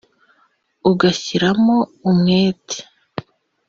[0.89, 1.73] ugashyiramo
[2.09, 2.77] umwete